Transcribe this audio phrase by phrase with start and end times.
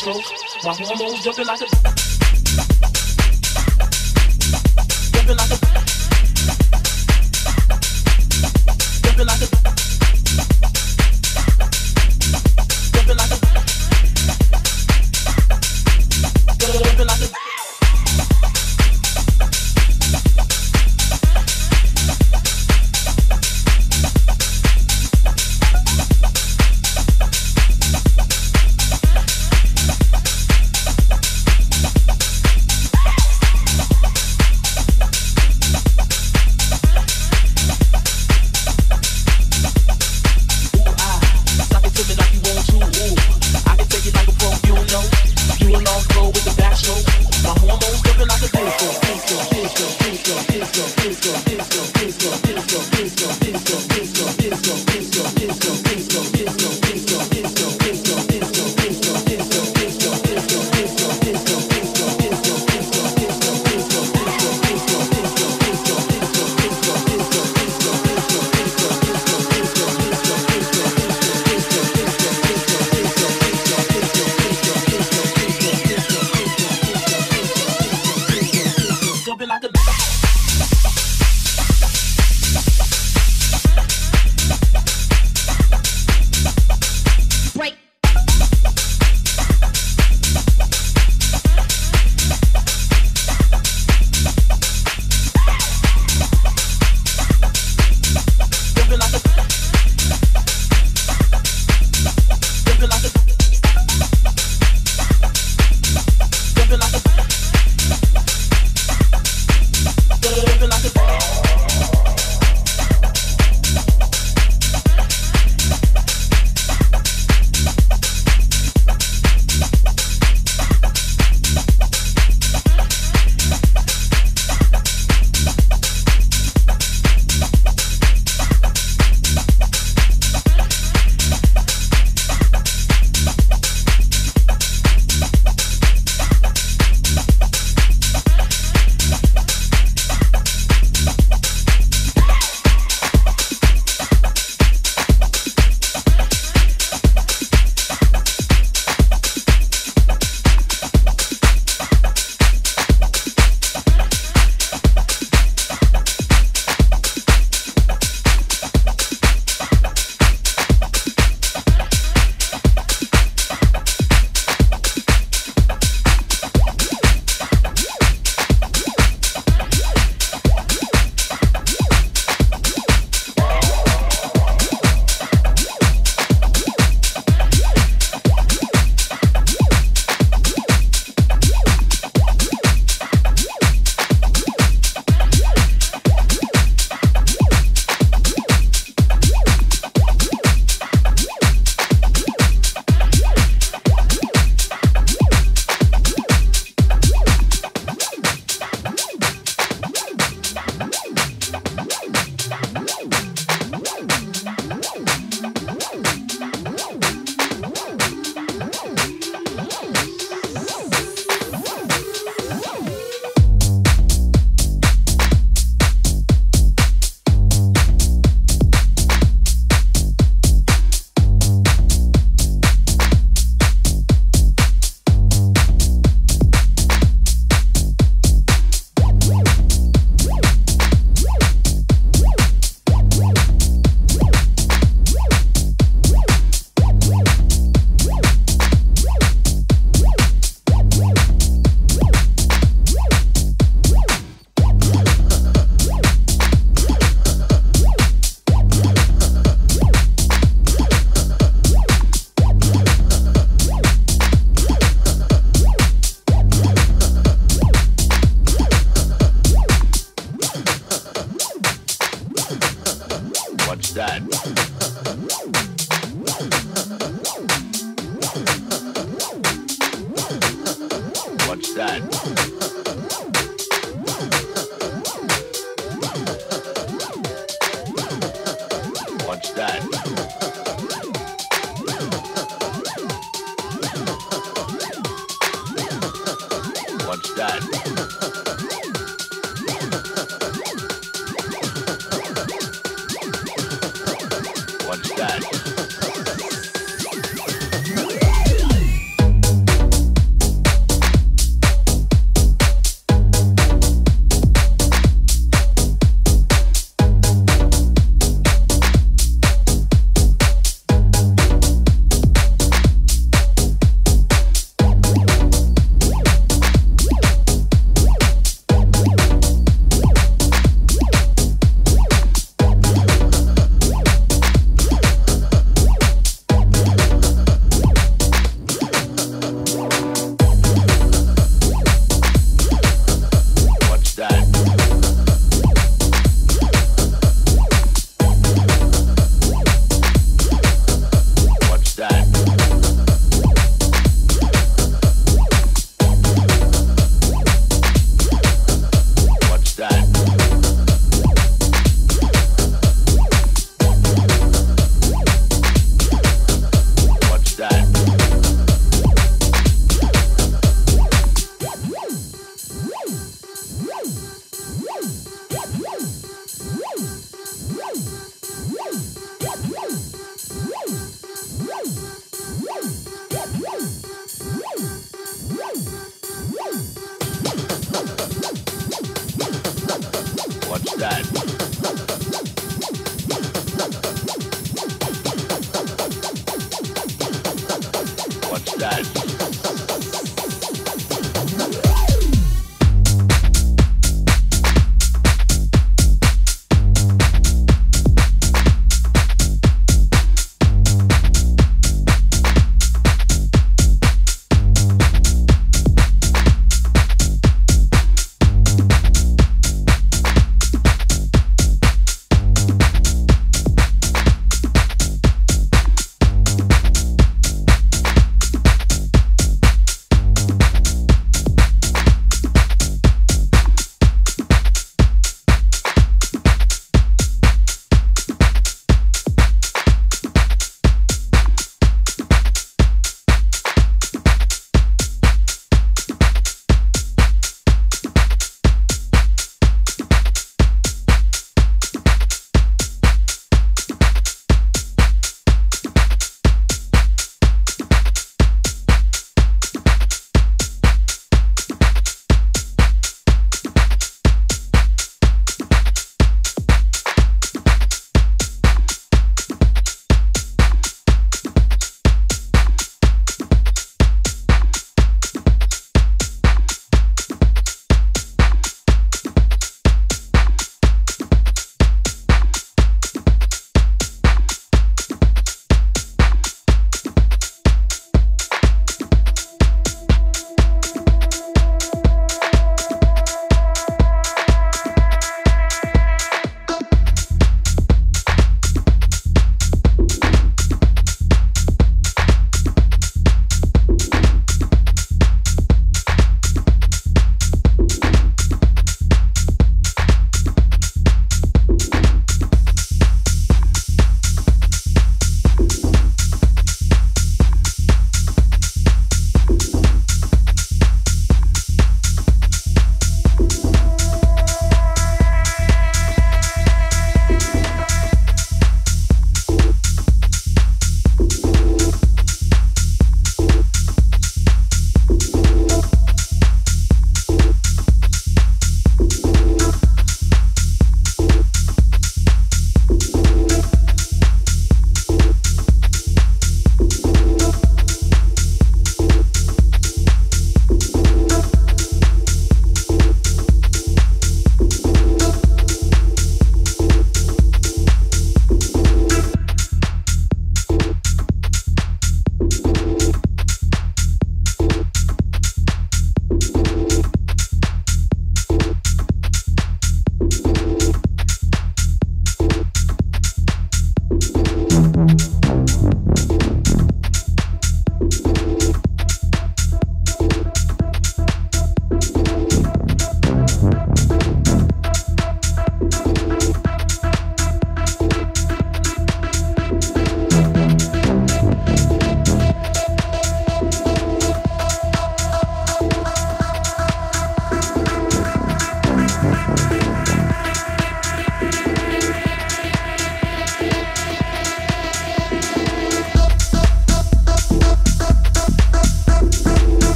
[0.00, 0.64] backstroke.
[0.64, 1.69] My hormones jumping like a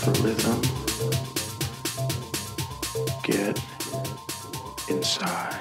[0.00, 0.62] For rhythm.
[3.22, 3.60] Get
[4.88, 5.59] inside.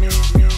[0.00, 0.55] me, me.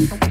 [0.00, 0.27] Okay.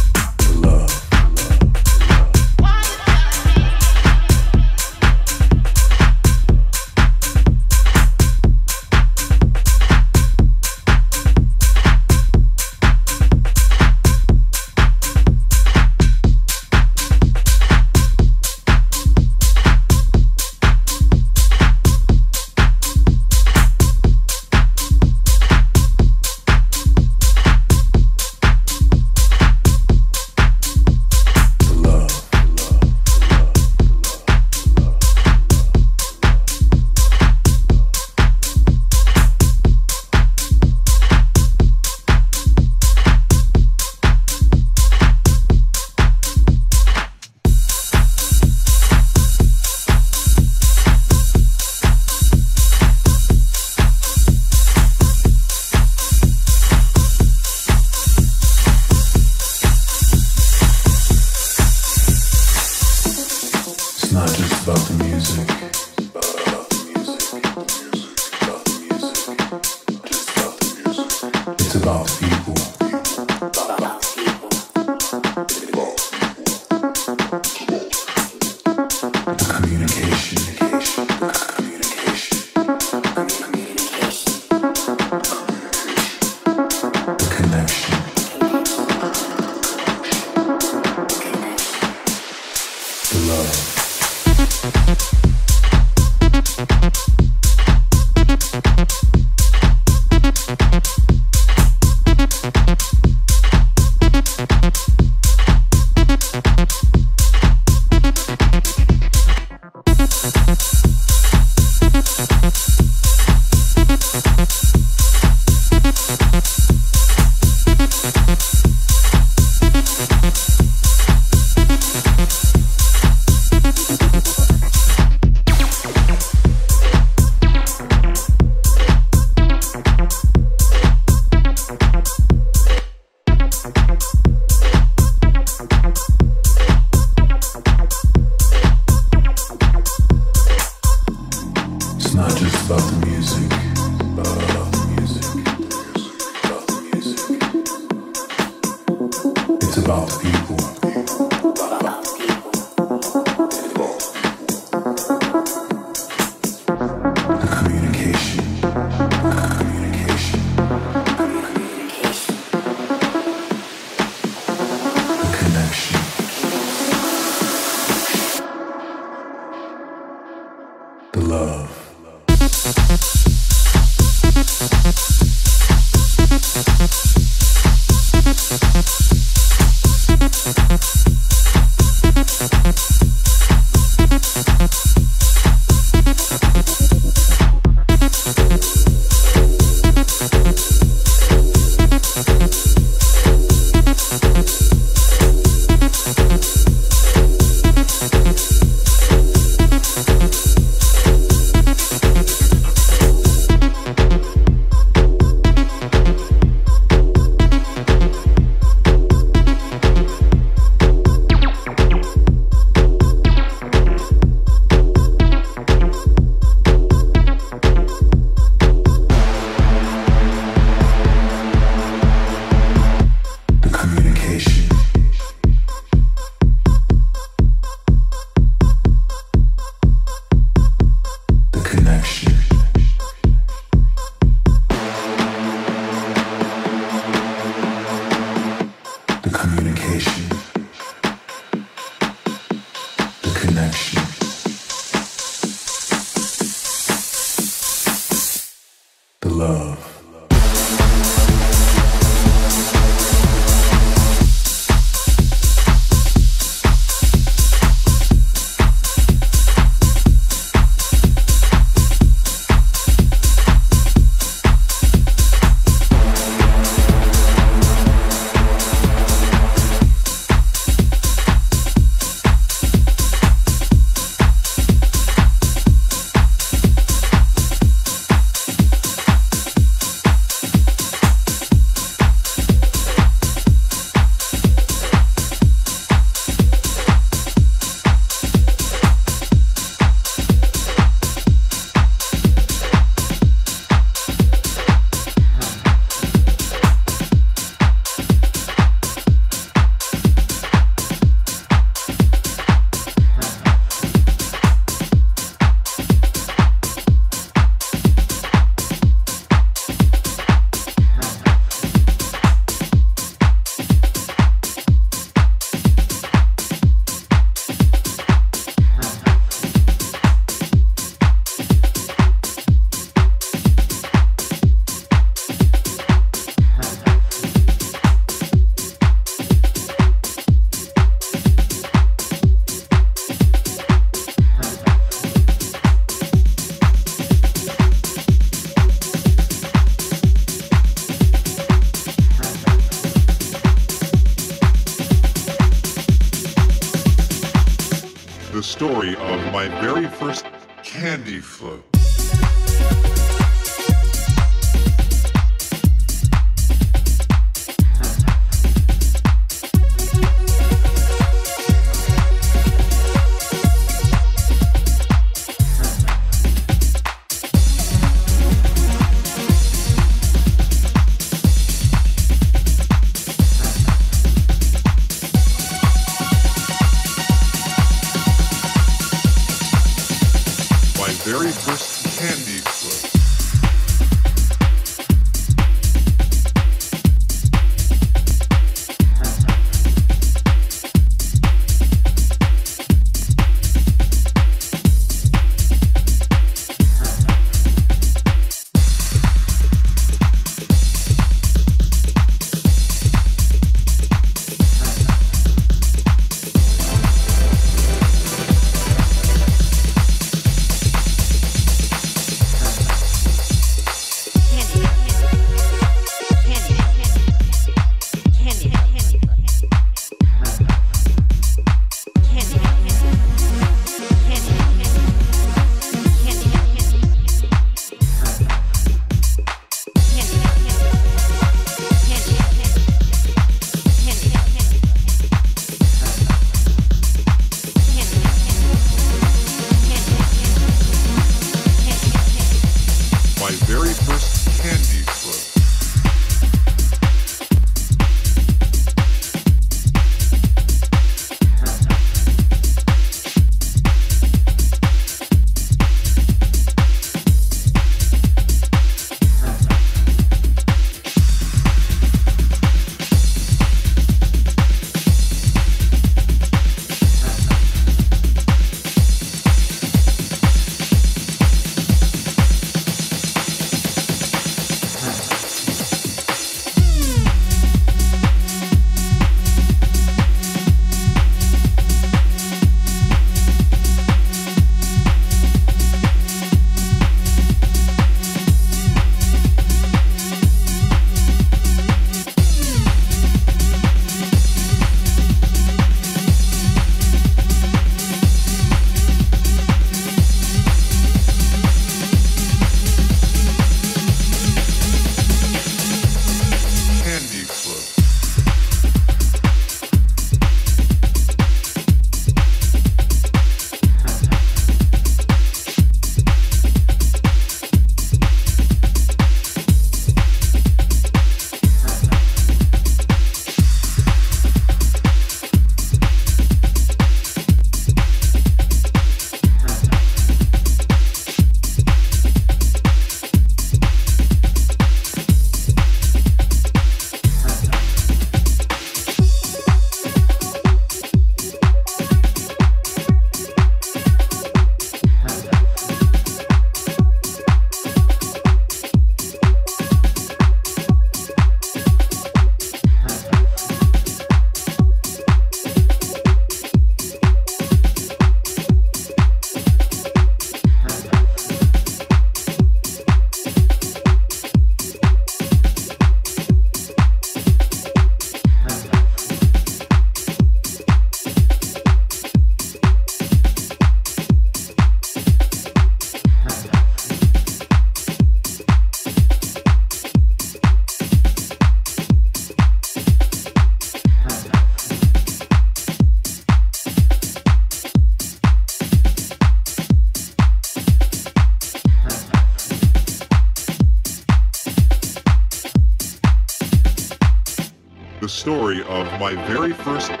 [599.01, 600.00] My very first.